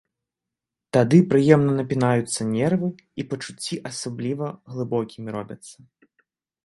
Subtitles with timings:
[0.95, 5.77] Тады прыемна напінаюцца нервы і пачуцці асабліва глыбокімі робяцца.